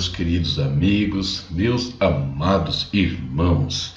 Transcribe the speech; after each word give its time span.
meus 0.00 0.08
queridos 0.08 0.58
amigos, 0.58 1.44
meus 1.50 1.94
amados 2.00 2.88
irmãos. 2.90 3.96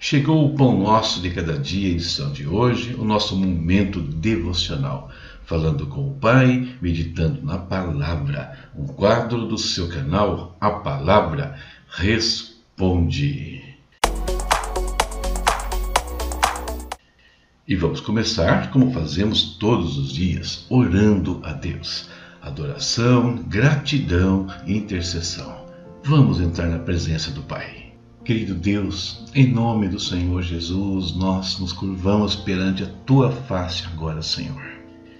Chegou 0.00 0.46
o 0.46 0.54
Pão 0.56 0.78
Nosso 0.78 1.20
de 1.20 1.28
Cada 1.28 1.58
Dia, 1.58 1.90
edição 1.90 2.32
de 2.32 2.46
hoje, 2.46 2.94
o 2.94 3.04
nosso 3.04 3.36
momento 3.36 4.00
devocional, 4.00 5.10
falando 5.44 5.86
com 5.88 6.08
o 6.08 6.14
Pai, 6.14 6.74
meditando 6.80 7.42
na 7.42 7.58
Palavra, 7.58 8.70
um 8.74 8.86
quadro 8.86 9.46
do 9.46 9.58
seu 9.58 9.90
canal, 9.90 10.56
A 10.58 10.70
Palavra 10.70 11.54
Responde. 11.86 13.62
E 17.68 17.76
vamos 17.76 18.00
começar, 18.00 18.70
como 18.70 18.90
fazemos 18.90 19.58
todos 19.58 19.98
os 19.98 20.14
dias, 20.14 20.64
orando 20.70 21.42
a 21.44 21.52
Deus 21.52 22.08
adoração, 22.42 23.36
gratidão 23.48 24.48
e 24.66 24.76
intercessão. 24.76 25.64
Vamos 26.04 26.40
entrar 26.40 26.66
na 26.66 26.80
presença 26.80 27.30
do 27.30 27.42
Pai. 27.42 27.92
Querido 28.24 28.54
Deus, 28.54 29.24
em 29.34 29.52
nome 29.52 29.88
do 29.88 29.98
Senhor 29.98 30.42
Jesus, 30.42 31.14
nós 31.14 31.58
nos 31.60 31.72
curvamos 31.72 32.34
perante 32.34 32.82
a 32.82 32.88
tua 33.06 33.30
face 33.30 33.84
agora, 33.86 34.22
Senhor. 34.22 34.62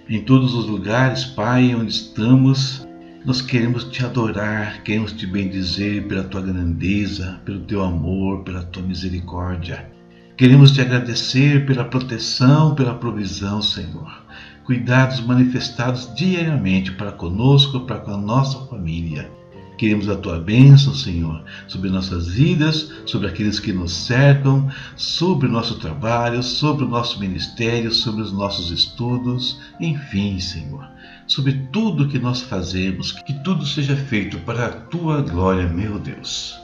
Em 0.09 0.21
todos 0.21 0.53
os 0.53 0.65
lugares, 0.65 1.23
Pai, 1.23 1.73
onde 1.73 1.91
estamos, 1.91 2.85
nós 3.25 3.41
queremos 3.41 3.85
te 3.85 4.05
adorar, 4.05 4.83
queremos 4.83 5.13
te 5.13 5.25
bendizer 5.25 6.05
pela 6.07 6.25
tua 6.25 6.41
grandeza, 6.41 7.41
pelo 7.45 7.61
teu 7.61 7.81
amor, 7.81 8.43
pela 8.43 8.63
tua 8.63 8.83
misericórdia. 8.83 9.89
Queremos 10.35 10.71
te 10.71 10.81
agradecer 10.81 11.65
pela 11.65 11.85
proteção, 11.85 12.75
pela 12.75 12.95
provisão, 12.95 13.61
Senhor 13.61 14.23
cuidados 14.63 15.19
manifestados 15.19 16.09
diariamente 16.15 16.91
para 16.91 17.11
conosco, 17.11 17.81
para 17.81 17.99
com 17.99 18.11
a 18.11 18.17
nossa 18.17 18.59
família. 18.67 19.29
Queremos 19.77 20.07
a 20.07 20.15
tua 20.15 20.39
bênção, 20.39 20.93
Senhor, 20.93 21.43
sobre 21.67 21.89
nossas 21.89 22.27
vidas, 22.27 22.91
sobre 23.05 23.27
aqueles 23.27 23.59
que 23.59 23.73
nos 23.73 23.91
cercam, 23.91 24.69
sobre 24.95 25.47
o 25.47 25.51
nosso 25.51 25.79
trabalho, 25.79 26.43
sobre 26.43 26.85
o 26.85 26.87
nosso 26.87 27.19
ministério, 27.19 27.91
sobre 27.91 28.21
os 28.21 28.31
nossos 28.31 28.71
estudos, 28.71 29.59
enfim, 29.79 30.39
Senhor, 30.39 30.87
sobre 31.27 31.53
tudo 31.71 32.07
que 32.07 32.19
nós 32.19 32.41
fazemos, 32.41 33.11
que 33.11 33.33
tudo 33.43 33.65
seja 33.65 33.95
feito 33.95 34.37
para 34.39 34.67
a 34.67 34.69
tua 34.69 35.21
glória, 35.21 35.67
meu 35.67 35.99
Deus. 35.99 36.55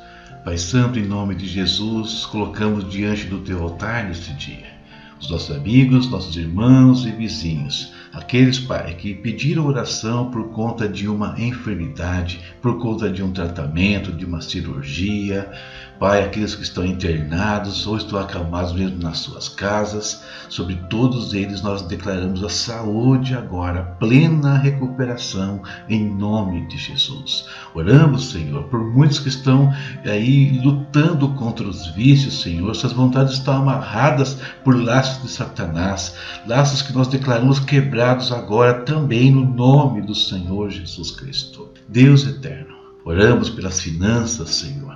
Pai 0.45 0.57
Santo, 0.57 0.99
em 0.99 1.05
nome 1.05 1.35
de 1.35 1.47
Jesus, 1.47 2.25
colocamos 2.25 2.89
diante 2.89 3.25
do 3.25 3.39
teu 3.39 3.61
altar 3.61 4.05
neste 4.05 4.33
dia 4.33 4.78
os 5.19 5.29
nossos 5.29 5.55
amigos, 5.55 6.09
nossos 6.09 6.35
irmãos 6.37 7.05
e 7.05 7.11
vizinhos, 7.11 7.91
aqueles, 8.13 8.57
Pai, 8.57 8.95
que 8.95 9.13
pediram 9.13 9.67
oração 9.67 10.31
por 10.31 10.49
conta 10.49 10.87
de 10.87 11.07
uma 11.07 11.35
enfermidade, 11.39 12.39
por 12.61 12.79
conta 12.79 13.09
de 13.09 13.21
um 13.21 13.31
tratamento, 13.31 14.11
de 14.11 14.25
uma 14.25 14.41
cirurgia, 14.41 15.51
Pai, 15.99 16.23
aqueles 16.23 16.55
que 16.55 16.63
estão 16.63 16.85
internados 16.85 17.85
ou 17.85 17.97
estão 17.97 18.17
acalmados 18.17 18.71
mesmo 18.71 19.03
nas 19.03 19.17
suas 19.17 19.49
casas, 19.49 20.23
sobre 20.47 20.77
todos 20.89 21.33
eles 21.33 21.61
nós 21.61 21.81
declaramos 21.81 22.41
a 22.41 22.47
saúde 22.47 23.35
agora, 23.35 23.83
plena 23.99 24.57
recuperação 24.57 25.61
em 25.89 26.09
nome 26.09 26.65
de 26.67 26.77
Jesus. 26.77 27.47
Oramos, 27.75 28.31
Senhor, 28.31 28.63
por 28.69 28.79
muitos 28.79 29.19
que 29.19 29.27
estão 29.27 29.73
aí 30.05 30.57
lutando 30.63 31.27
contra 31.33 31.67
os 31.67 31.87
vícios, 31.87 32.43
Senhor, 32.43 32.73
suas 32.77 32.93
vontades 32.93 33.33
estão 33.33 33.55
amarradas 33.55 34.37
por 34.63 34.81
laços 34.81 35.21
de 35.21 35.27
Satanás, 35.27 36.15
laços 36.47 36.81
que 36.81 36.93
nós 36.93 37.09
declaramos 37.09 37.59
quebrados 37.59 38.31
agora 38.31 38.85
também 38.85 39.31
no 39.31 39.43
nome 39.43 40.01
do 40.01 40.15
Senhor 40.15 40.69
Jesus 40.69 41.11
Cristo. 41.11 41.67
Deus 41.89 42.25
eterno, 42.25 42.73
oramos 43.03 43.49
pelas 43.49 43.81
finanças, 43.81 44.51
Senhor 44.51 44.88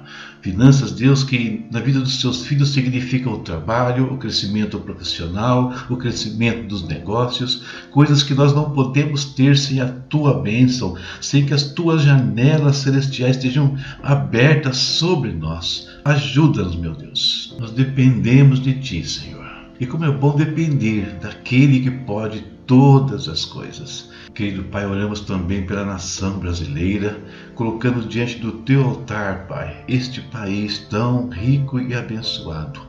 Finanças, 0.44 0.92
Deus, 0.92 1.24
que 1.24 1.66
na 1.72 1.80
vida 1.80 2.02
dos 2.02 2.20
seus 2.20 2.46
filhos 2.46 2.74
significam 2.74 3.32
o 3.32 3.40
trabalho, 3.40 4.14
o 4.14 4.18
crescimento 4.18 4.78
profissional, 4.78 5.74
o 5.90 5.96
crescimento 5.96 6.68
dos 6.68 6.86
negócios, 6.86 7.64
coisas 7.92 8.24
que 8.24 8.34
nós 8.34 8.54
não 8.54 8.72
podemos 8.72 9.24
ter 9.24 9.58
sem 9.58 9.80
a 9.80 9.88
tua 9.88 10.42
bênção, 10.42 10.98
sem 11.22 11.46
que 11.46 11.54
as 11.54 11.64
tuas 11.64 12.02
janelas 12.02 12.76
celestiais 12.76 13.38
estejam 13.38 13.78
abertas 14.04 14.76
sobre 14.76 15.32
nós. 15.32 15.88
Ajuda-nos, 16.04 16.76
meu 16.76 16.94
Deus. 16.94 17.56
Nós 17.58 17.72
dependemos 17.72 18.60
de 18.60 18.74
ti, 18.74 19.08
Senhor. 19.08 19.50
E 19.80 19.86
como 19.86 20.04
é 20.04 20.12
bom 20.12 20.36
depender 20.36 21.20
daquele 21.22 21.80
que 21.80 21.92
pode 21.92 22.53
todas 22.66 23.28
as 23.28 23.46
coisas. 23.46 24.10
Querido 24.34 24.64
Pai, 24.64 24.86
oramos 24.86 25.22
também 25.22 25.66
pela 25.66 25.86
nação 25.86 26.40
brasileira, 26.40 27.22
colocamos 27.56 28.08
diante 28.08 28.40
do 28.40 28.52
teu 28.52 28.84
altar, 28.84 29.48
Pai, 29.48 29.84
este 29.88 30.22
país 30.22 30.80
tão 30.90 31.30
rico 31.30 31.80
e 31.80 31.94
abençoado. 31.94 32.80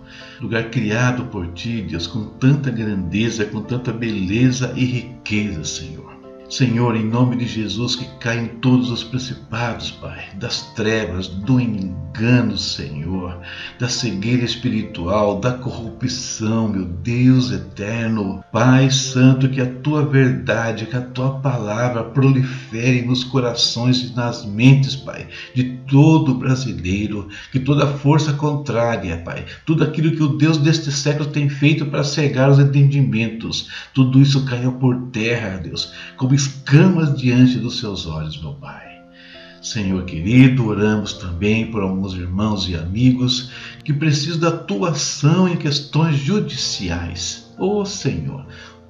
Lugar 0.41 0.71
criado 0.71 1.27
por 1.27 1.49
ti, 1.53 1.83
Deus, 1.83 2.07
com 2.07 2.25
tanta 2.25 2.71
grandeza, 2.71 3.45
com 3.45 3.63
tanta 3.63 3.93
beleza 3.93 4.73
e 4.77 4.85
riqueza, 4.85 5.65
Senhor. 5.65 6.14
Senhor, 6.49 6.95
em 6.95 7.05
nome 7.05 7.37
de 7.37 7.47
Jesus, 7.47 7.97
que 7.97 8.05
caem 8.19 8.47
todos 8.61 8.91
os 8.91 9.03
principados, 9.03 9.91
Pai, 9.91 10.27
das 10.35 10.61
trevas, 10.75 11.27
do 11.27 11.59
engano, 11.59 12.57
Senhor, 12.59 13.41
da 13.79 13.89
cegueira 13.89 14.45
espiritual, 14.45 15.41
da 15.41 15.53
corrupção, 15.53 16.69
meu 16.69 16.85
Deus 16.85 17.51
eterno. 17.51 18.45
Pai 18.53 18.91
Santo, 18.91 19.49
que 19.49 19.61
a 19.61 19.67
tua 19.67 20.05
verdade, 20.05 20.87
que 20.87 20.97
a 20.97 21.01
tua 21.01 21.41
palavra 21.41 22.05
prolifere 22.05 23.03
nos 23.03 23.25
corações 23.25 24.03
e 24.03 24.15
nas 24.15 24.45
mentes, 24.45 24.95
Pai, 24.95 25.27
de 25.55 25.79
todo 25.89 26.35
brasileiro, 26.35 27.29
que 27.51 27.59
toda 27.59 27.87
força 27.87 28.35
contrária, 28.35 29.17
Pai, 29.25 29.47
tudo 29.65 29.83
aquilo 29.83 30.15
que 30.15 30.23
o 30.23 30.37
Deus 30.37 30.59
deste 30.59 30.93
século 30.93 31.31
tem 31.31 31.49
feito 31.49 31.87
para 31.87 32.05
cegar 32.05 32.51
os 32.51 32.59
entendimentos, 32.59 33.71
tudo 33.95 34.21
isso 34.21 34.45
caia 34.45 34.71
por 34.71 35.09
terra, 35.11 35.57
Deus, 35.57 35.93
como 36.17 36.34
escamas 36.35 37.17
diante 37.17 37.59
dos 37.59 37.79
seus 37.79 38.07
olhos, 38.07 38.41
meu 38.41 38.55
Pai. 38.55 38.95
Senhor 39.65 40.05
querido, 40.05 40.67
oramos 40.67 41.15
também 41.15 41.71
por 41.71 41.83
alguns 41.83 42.13
irmãos 42.13 42.69
e 42.69 42.77
amigos 42.77 43.51
que 43.83 43.95
precisam 43.95 44.39
da 44.39 44.51
tua 44.51 44.91
ação 44.91 45.49
em 45.49 45.57
questões 45.57 46.17
judiciais. 46.17 47.51
Ô 47.57 47.81
oh, 47.81 47.85
Senhor, 47.87 48.45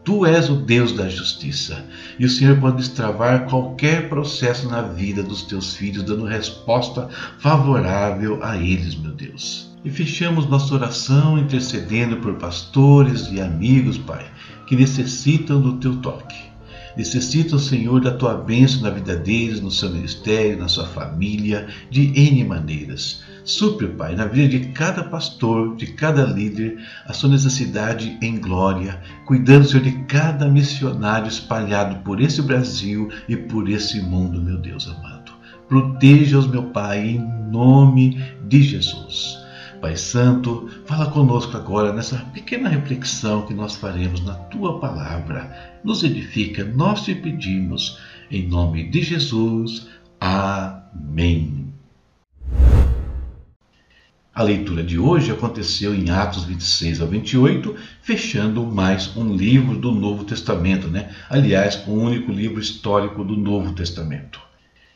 Tu 0.04 0.26
és 0.26 0.50
o 0.50 0.56
Deus 0.56 0.92
da 0.92 1.08
justiça 1.08 1.82
e 2.18 2.26
o 2.26 2.28
Senhor 2.28 2.60
pode 2.60 2.76
destravar 2.76 3.46
qualquer 3.48 4.10
processo 4.10 4.68
na 4.68 4.82
vida 4.82 5.22
dos 5.22 5.42
teus 5.42 5.74
filhos, 5.74 6.02
dando 6.02 6.26
resposta 6.26 7.08
favorável 7.38 8.38
a 8.42 8.56
eles, 8.56 8.94
meu 8.94 9.12
Deus. 9.12 9.72
E 9.82 9.88
fechamos 9.88 10.46
nossa 10.46 10.74
oração 10.74 11.38
intercedendo 11.38 12.16
por 12.18 12.34
pastores 12.34 13.30
e 13.32 13.40
amigos, 13.40 13.96
Pai, 13.96 14.26
que 14.66 14.76
necessitam 14.76 15.58
do 15.60 15.74
teu 15.74 15.96
toque 15.96 16.53
necessitam, 16.96 17.58
Senhor, 17.58 18.00
da 18.00 18.12
tua 18.12 18.34
bênção 18.34 18.82
na 18.82 18.90
vida 18.90 19.16
deles, 19.16 19.60
no 19.60 19.70
seu 19.70 19.90
ministério, 19.90 20.58
na 20.58 20.68
sua 20.68 20.86
família, 20.86 21.66
de 21.90 22.12
N 22.18 22.44
maneiras. 22.44 23.22
Supre, 23.44 23.88
Pai, 23.88 24.16
na 24.16 24.24
vida 24.24 24.58
de 24.58 24.68
cada 24.68 25.04
pastor, 25.04 25.76
de 25.76 25.88
cada 25.88 26.24
líder, 26.24 26.78
a 27.06 27.12
sua 27.12 27.28
necessidade 27.28 28.16
em 28.22 28.38
glória, 28.38 29.00
cuidando, 29.26 29.66
Senhor, 29.66 29.82
de 29.82 29.92
cada 30.04 30.48
missionário 30.48 31.28
espalhado 31.28 32.02
por 32.02 32.20
esse 32.20 32.40
Brasil 32.40 33.10
e 33.28 33.36
por 33.36 33.68
esse 33.68 34.00
mundo, 34.00 34.40
meu 34.40 34.56
Deus 34.58 34.88
amado. 34.88 35.32
Proteja-os, 35.68 36.46
meu 36.46 36.64
Pai, 36.64 37.06
em 37.06 37.18
nome 37.50 38.18
de 38.48 38.62
Jesus. 38.62 39.43
Pai 39.84 39.98
Santo, 39.98 40.66
fala 40.86 41.10
conosco 41.10 41.54
agora 41.58 41.92
nessa 41.92 42.16
pequena 42.32 42.70
reflexão 42.70 43.42
que 43.42 43.52
nós 43.52 43.76
faremos 43.76 44.24
na 44.24 44.32
tua 44.32 44.80
palavra. 44.80 45.78
Nos 45.84 46.02
edifica, 46.02 46.64
nós 46.64 47.04
te 47.04 47.14
pedimos, 47.14 47.98
em 48.30 48.48
nome 48.48 48.88
de 48.88 49.02
Jesus. 49.02 49.86
Amém. 50.18 51.70
A 54.34 54.42
leitura 54.42 54.82
de 54.82 54.98
hoje 54.98 55.30
aconteceu 55.30 55.94
em 55.94 56.08
Atos 56.08 56.44
26 56.44 57.02
ao 57.02 57.08
28, 57.08 57.76
fechando 58.00 58.64
mais 58.64 59.14
um 59.14 59.36
livro 59.36 59.76
do 59.76 59.92
Novo 59.92 60.24
Testamento, 60.24 60.88
né? 60.88 61.14
Aliás, 61.28 61.86
o 61.86 61.90
um 61.90 62.04
único 62.04 62.32
livro 62.32 62.58
histórico 62.58 63.22
do 63.22 63.36
Novo 63.36 63.74
Testamento. 63.74 64.43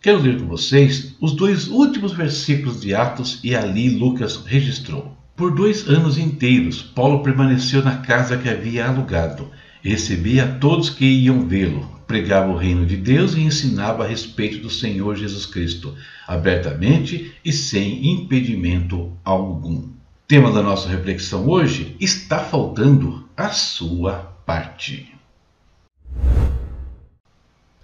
Quero 0.01 0.23
ler 0.23 0.39
com 0.39 0.47
vocês 0.47 1.17
os 1.21 1.33
dois 1.33 1.67
últimos 1.67 2.13
versículos 2.13 2.81
de 2.81 2.95
Atos 2.95 3.41
e 3.43 3.57
ali 3.57 3.91
Lucas 3.91 4.37
registrou. 4.47 5.17
Por 5.35 5.53
dois 5.53 5.89
anos 5.89 6.17
inteiros, 6.17 6.81
Paulo 6.81 7.21
permaneceu 7.21 7.83
na 7.83 7.97
casa 7.97 8.37
que 8.37 8.49
havia 8.49 8.87
alugado. 8.87 9.51
Recebia 9.83 10.45
a 10.45 10.59
todos 10.59 10.89
que 10.89 11.05
iam 11.05 11.49
vê-lo, 11.49 11.81
pregava 12.07 12.53
o 12.53 12.57
reino 12.57 12.87
de 12.87 12.97
Deus 12.97 13.35
e 13.35 13.41
ensinava 13.41 14.05
a 14.05 14.07
respeito 14.07 14.59
do 14.59 14.71
Senhor 14.71 15.17
Jesus 15.17 15.47
Cristo, 15.47 15.93
abertamente 16.29 17.33
e 17.45 17.53
sem 17.53 18.13
impedimento 18.13 19.13
algum. 19.25 19.89
Tema 20.29 20.53
da 20.53 20.63
nossa 20.63 20.89
reflexão 20.89 21.49
hoje: 21.49 21.97
está 21.99 22.39
faltando 22.39 23.29
a 23.37 23.49
sua 23.49 24.15
parte. 24.47 25.18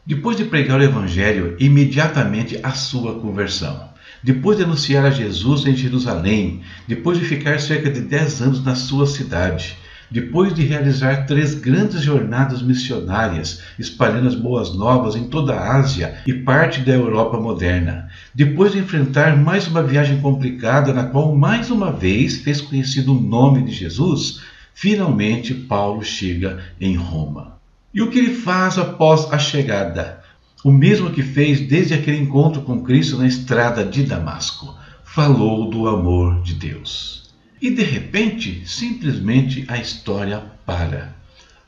Depois 0.07 0.37
de 0.37 0.45
pregar 0.45 0.79
o 0.79 0.85
Evangelho, 0.85 1.57
imediatamente 1.59 2.61
a 2.63 2.73
sua 2.73 3.19
conversão. 3.21 3.89
depois 4.23 4.59
de 4.59 4.65
anunciar 4.65 5.07
a 5.07 5.11
Jesus 5.11 5.67
em 5.67 5.75
Jerusalém, 5.75 6.61
depois 6.87 7.19
de 7.19 7.25
ficar 7.25 7.59
cerca 7.59 7.91
de 7.91 8.03
10 8.03 8.43
anos 8.43 8.65
na 8.65 8.75
sua 8.75 9.07
cidade, 9.07 9.79
depois 10.11 10.55
de 10.55 10.63
realizar 10.63 11.25
três 11.27 11.55
grandes 11.55 12.03
jornadas 12.03 12.61
missionárias, 12.61 13.63
espalhando 13.79 14.29
as 14.29 14.35
boas 14.35 14.75
novas 14.75 15.17
em 15.17 15.25
toda 15.25 15.55
a 15.55 15.77
Ásia 15.77 16.19
e 16.27 16.35
parte 16.35 16.81
da 16.81 16.93
Europa 16.93 17.41
moderna, 17.41 18.11
depois 18.35 18.73
de 18.73 18.79
enfrentar 18.79 19.37
mais 19.37 19.67
uma 19.67 19.83
viagem 19.83 20.21
complicada 20.21 20.93
na 20.93 21.05
qual 21.05 21.35
mais 21.35 21.71
uma 21.71 21.91
vez 21.91 22.39
fez 22.39 22.61
conhecido 22.61 23.17
o 23.17 23.21
nome 23.21 23.63
de 23.63 23.73
Jesus, 23.73 24.41
finalmente 24.75 25.55
Paulo 25.55 26.05
chega 26.05 26.63
em 26.79 26.95
Roma. 26.95 27.54
E 27.95 28.03
o 28.03 28.11
que 28.11 28.19
ele 28.19 28.35
faz 28.35 28.77
após 28.77 29.33
a 29.33 29.39
chegada? 29.39 30.21
O 30.65 30.73
mesmo 30.73 31.13
que 31.13 31.23
fez 31.23 31.61
desde 31.61 31.95
aquele 31.95 32.19
encontro 32.19 32.63
com 32.63 32.83
Cristo 32.83 33.17
na 33.17 33.27
estrada 33.27 33.85
de 33.85 34.03
Damasco. 34.03 34.75
Falou 35.05 35.71
do 35.71 35.87
amor 35.87 36.43
de 36.43 36.55
Deus. 36.55 37.33
E 37.63 37.71
de 37.71 37.85
repente, 37.85 38.65
simplesmente 38.67 39.65
a 39.69 39.79
história 39.79 40.43
para. 40.67 41.15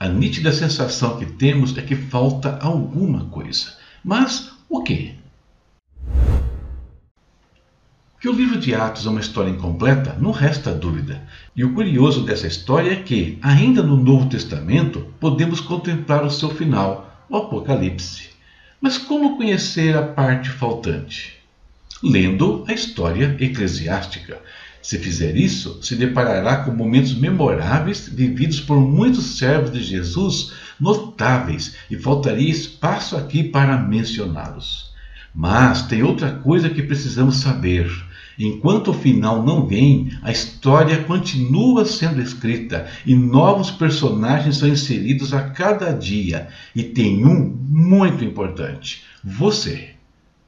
A 0.00 0.08
nítida 0.08 0.52
sensação 0.52 1.16
que 1.16 1.26
temos 1.26 1.78
é 1.78 1.82
que 1.82 1.94
falta 1.94 2.58
alguma 2.60 3.26
coisa. 3.26 3.74
Mas 4.04 4.50
o 4.68 4.82
quê? 4.82 5.14
Que 8.26 8.30
o 8.30 8.34
livro 8.34 8.58
de 8.58 8.74
Atos 8.74 9.06
é 9.06 9.08
uma 9.08 9.20
história 9.20 9.50
incompleta, 9.50 10.16
não 10.18 10.32
resta 10.32 10.74
dúvida. 10.74 11.22
E 11.54 11.62
o 11.62 11.72
curioso 11.72 12.24
dessa 12.24 12.48
história 12.48 12.90
é 12.90 12.96
que, 12.96 13.38
ainda 13.40 13.84
no 13.84 13.96
Novo 13.96 14.28
Testamento, 14.28 15.14
podemos 15.20 15.60
contemplar 15.60 16.24
o 16.24 16.30
seu 16.32 16.50
final, 16.50 17.24
o 17.30 17.36
Apocalipse. 17.36 18.30
Mas 18.80 18.98
como 18.98 19.36
conhecer 19.36 19.96
a 19.96 20.02
parte 20.02 20.50
faltante? 20.50 21.34
Lendo 22.02 22.64
a 22.66 22.72
história 22.72 23.36
eclesiástica. 23.38 24.40
Se 24.82 24.98
fizer 24.98 25.36
isso, 25.36 25.80
se 25.80 25.94
deparará 25.94 26.64
com 26.64 26.72
momentos 26.72 27.14
memoráveis 27.14 28.08
vividos 28.08 28.58
por 28.58 28.80
muitos 28.80 29.38
servos 29.38 29.70
de 29.70 29.84
Jesus, 29.84 30.52
notáveis, 30.80 31.76
e 31.88 31.96
faltaria 31.96 32.50
espaço 32.50 33.16
aqui 33.16 33.44
para 33.44 33.78
mencioná-los. 33.78 34.90
Mas 35.32 35.82
tem 35.82 36.02
outra 36.02 36.32
coisa 36.32 36.68
que 36.68 36.82
precisamos 36.82 37.36
saber. 37.36 37.88
Enquanto 38.38 38.88
o 38.90 38.94
final 38.94 39.42
não 39.42 39.66
vem, 39.66 40.10
a 40.22 40.30
história 40.30 41.02
continua 41.04 41.84
sendo 41.84 42.20
escrita 42.20 42.86
e 43.06 43.14
novos 43.14 43.70
personagens 43.70 44.58
são 44.58 44.68
inseridos 44.68 45.32
a 45.32 45.42
cada 45.50 45.92
dia. 45.92 46.48
E 46.74 46.82
tem 46.82 47.24
um 47.24 47.56
muito 47.68 48.24
importante: 48.24 49.04
você. 49.24 49.90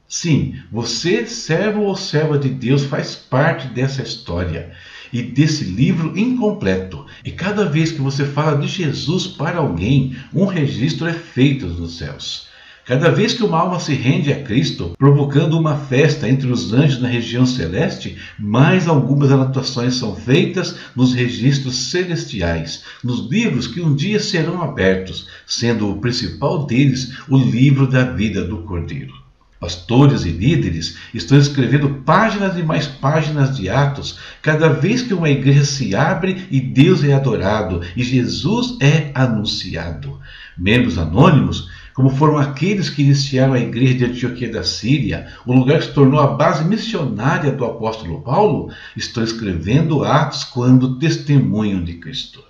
Sim, 0.07 0.55
você, 0.73 1.27
servo 1.27 1.83
ou 1.83 1.95
serva 1.95 2.39
de 2.39 2.49
Deus, 2.49 2.85
faz 2.85 3.15
parte 3.15 3.69
dessa 3.69 4.03
história 4.03 4.73
e 5.13 5.23
desse 5.23 5.65
livro 5.65 6.19
incompleto. 6.19 7.05
E 7.23 7.31
cada 7.31 7.67
vez 7.67 7.93
que 7.93 8.01
você 8.01 8.25
fala 8.25 8.59
de 8.59 8.69
Jesus 8.69 9.27
para 9.27 9.59
alguém, 9.59 10.17
um 10.33 10.47
registro 10.47 11.07
é 11.07 11.13
feito 11.13 11.67
nos 11.67 11.99
céus. 11.99 12.48
Cada 12.89 13.11
vez 13.11 13.35
que 13.35 13.45
uma 13.45 13.59
alma 13.59 13.79
se 13.79 13.93
rende 13.93 14.33
a 14.33 14.43
Cristo, 14.43 14.95
provocando 14.97 15.59
uma 15.59 15.77
festa 15.77 16.27
entre 16.27 16.51
os 16.51 16.73
anjos 16.73 16.99
na 16.99 17.07
região 17.07 17.45
celeste, 17.45 18.17
mais 18.39 18.89
algumas 18.89 19.31
anotações 19.31 19.97
são 19.97 20.17
feitas 20.17 20.75
nos 20.97 21.13
registros 21.13 21.91
celestiais, 21.91 22.85
nos 23.05 23.31
livros 23.31 23.67
que 23.67 23.83
um 23.83 23.95
dia 23.95 24.19
serão 24.19 24.63
abertos, 24.63 25.29
sendo 25.47 25.91
o 25.91 26.01
principal 26.01 26.65
deles 26.65 27.13
o 27.29 27.37
livro 27.37 27.87
da 27.87 28.05
vida 28.05 28.43
do 28.43 28.63
Cordeiro. 28.63 29.13
Pastores 29.61 30.25
e 30.25 30.31
líderes 30.31 30.97
estão 31.13 31.37
escrevendo 31.37 32.03
páginas 32.07 32.57
e 32.57 32.63
mais 32.63 32.87
páginas 32.87 33.55
de 33.55 33.69
Atos 33.69 34.19
cada 34.41 34.69
vez 34.69 35.03
que 35.03 35.13
uma 35.13 35.29
igreja 35.29 35.65
se 35.65 35.95
abre 35.95 36.47
e 36.51 36.59
Deus 36.59 37.05
é 37.05 37.13
adorado 37.13 37.83
e 37.95 38.03
Jesus 38.03 38.79
é 38.81 39.11
anunciado. 39.15 40.19
Membros 40.57 40.97
anônimos, 40.97 41.69
como 41.99 42.11
foram 42.11 42.39
aqueles 42.39 42.89
que 42.89 43.03
iniciaram 43.03 43.55
a 43.55 43.59
igreja 43.59 43.95
de 43.95 44.05
Antioquia 44.05 44.53
da 44.53 44.63
Síria, 44.63 45.27
o 45.45 45.53
lugar 45.53 45.81
que 45.81 45.87
se 45.87 45.93
tornou 45.93 46.21
a 46.21 46.29
base 46.29 46.65
missionária 46.65 47.51
do 47.51 47.65
apóstolo 47.65 48.21
Paulo, 48.21 48.73
estão 48.97 49.25
escrevendo 49.25 50.05
Atos 50.05 50.45
quando 50.45 50.97
testemunham 51.01 51.83
de 51.83 51.95
Cristo. 51.95 52.41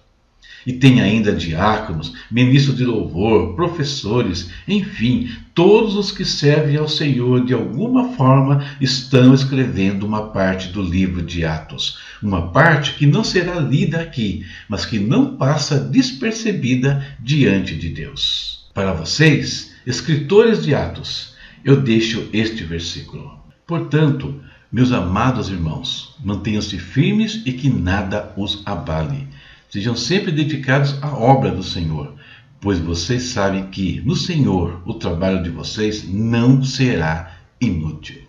E 0.67 0.75
tem 0.75 1.01
ainda 1.01 1.33
diáconos, 1.33 2.13
ministros 2.31 2.77
de 2.77 2.85
louvor, 2.85 3.55
professores, 3.57 4.51
enfim, 4.69 5.31
todos 5.55 5.97
os 5.97 6.13
que 6.13 6.27
servem 6.27 6.77
ao 6.77 6.87
Senhor 6.87 7.43
de 7.43 7.55
alguma 7.55 8.11
forma 8.19 8.63
estão 8.79 9.33
escrevendo 9.33 10.05
uma 10.05 10.27
parte 10.27 10.69
do 10.69 10.83
livro 10.83 11.23
de 11.23 11.43
Atos. 11.47 11.97
Uma 12.23 12.51
parte 12.51 12.93
que 12.97 13.07
não 13.07 13.25
será 13.25 13.59
lida 13.59 13.99
aqui, 13.99 14.45
mas 14.69 14.85
que 14.85 14.99
não 14.99 15.39
passa 15.39 15.81
despercebida 15.81 17.03
diante 17.19 17.75
de 17.75 17.89
Deus. 17.89 18.58
Para 18.79 18.93
vocês, 18.93 19.73
escritores 19.85 20.63
de 20.63 20.73
Atos, 20.73 21.35
eu 21.65 21.81
deixo 21.81 22.29
este 22.33 22.63
versículo. 22.63 23.37
Portanto, 23.67 24.41
meus 24.71 24.93
amados 24.93 25.49
irmãos, 25.49 26.15
mantenham-se 26.25 26.79
firmes 26.79 27.43
e 27.45 27.53
que 27.53 27.69
nada 27.69 28.33
os 28.37 28.63
abale. 28.65 29.27
Sejam 29.69 29.97
sempre 29.97 30.31
dedicados 30.31 30.97
à 31.03 31.13
obra 31.13 31.51
do 31.51 31.61
Senhor, 31.61 32.15
pois 32.61 32.79
vocês 32.79 33.25
sabem 33.25 33.67
que 33.67 34.01
no 34.03 34.15
Senhor 34.15 34.81
o 34.87 34.95
trabalho 34.95 35.43
de 35.43 35.51
vocês 35.51 36.09
não 36.09 36.63
será 36.63 37.37
inútil. 37.61 38.23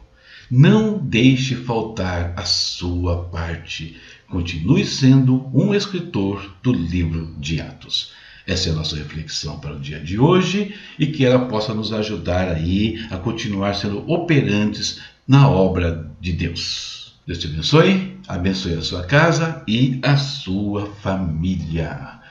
Não 0.49 0.97
deixe 0.97 1.53
faltar 1.57 2.33
a 2.35 2.43
sua 2.43 3.25
parte. 3.25 3.97
Continue 4.27 4.83
sendo 4.83 5.47
um 5.53 5.75
escritor 5.75 6.55
do 6.63 6.73
livro 6.73 7.35
de 7.37 7.61
Atos. 7.61 8.17
Essa 8.49 8.69
é 8.69 8.71
a 8.71 8.75
nossa 8.75 8.95
reflexão 8.95 9.59
para 9.59 9.75
o 9.75 9.79
dia 9.79 9.99
de 9.99 10.17
hoje 10.17 10.73
e 10.97 11.05
que 11.05 11.23
ela 11.23 11.45
possa 11.45 11.71
nos 11.71 11.93
ajudar 11.93 12.47
aí 12.47 12.99
a 13.11 13.17
continuar 13.17 13.75
sendo 13.75 14.03
operantes 14.11 14.99
na 15.27 15.47
obra 15.47 16.11
de 16.19 16.33
Deus. 16.33 17.13
Deus 17.27 17.37
te 17.37 17.45
abençoe, 17.45 18.17
abençoe 18.27 18.73
a 18.73 18.81
sua 18.81 19.03
casa 19.03 19.63
e 19.68 19.99
a 20.01 20.18
sua 20.18 20.87
família. 20.87 22.21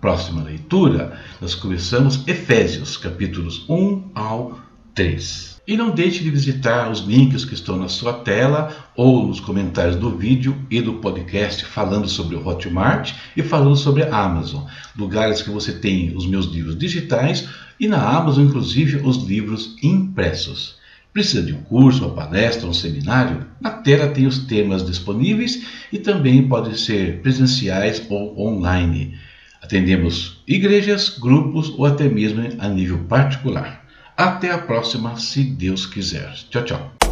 Próxima 0.00 0.44
leitura, 0.44 1.18
nós 1.40 1.56
começamos 1.56 2.22
Efésios, 2.28 2.96
capítulos 2.96 3.68
1 3.68 4.12
ao 4.14 4.56
3. 4.94 5.54
E 5.66 5.76
não 5.76 5.90
deixe 5.90 6.22
de 6.22 6.30
visitar 6.30 6.90
os 6.90 7.00
links 7.00 7.44
que 7.44 7.54
estão 7.54 7.76
na 7.76 7.88
sua 7.88 8.12
tela 8.12 8.70
ou 8.94 9.26
nos 9.26 9.40
comentários 9.40 9.96
do 9.96 10.10
vídeo 10.10 10.56
e 10.70 10.80
do 10.80 10.94
podcast 10.94 11.64
falando 11.64 12.06
sobre 12.06 12.36
o 12.36 12.46
Hotmart 12.46 13.12
e 13.34 13.42
falando 13.42 13.76
sobre 13.76 14.02
a 14.02 14.14
Amazon, 14.14 14.64
lugares 14.96 15.40
que 15.40 15.50
você 15.50 15.72
tem 15.72 16.14
os 16.14 16.26
meus 16.26 16.46
livros 16.46 16.78
digitais 16.78 17.48
e 17.80 17.88
na 17.88 17.98
Amazon, 17.98 18.44
inclusive, 18.44 18.98
os 18.98 19.16
livros 19.24 19.74
impressos. 19.82 20.76
Precisa 21.14 21.42
de 21.42 21.54
um 21.54 21.62
curso, 21.62 22.04
uma 22.04 22.14
palestra, 22.14 22.68
um 22.68 22.74
seminário? 22.74 23.46
Na 23.60 23.70
tela 23.70 24.08
tem 24.08 24.26
os 24.26 24.40
temas 24.40 24.84
disponíveis 24.84 25.64
e 25.92 25.98
também 25.98 26.46
podem 26.46 26.74
ser 26.74 27.22
presenciais 27.22 28.04
ou 28.10 28.38
online. 28.38 29.16
Atendemos 29.62 30.42
igrejas, 30.46 31.08
grupos 31.08 31.70
ou 31.70 31.86
até 31.86 32.08
mesmo 32.08 32.42
a 32.58 32.68
nível 32.68 32.98
particular. 33.04 33.83
Até 34.16 34.50
a 34.52 34.58
próxima, 34.58 35.18
se 35.18 35.42
Deus 35.42 35.86
quiser. 35.86 36.32
Tchau, 36.48 36.64
tchau. 36.64 37.03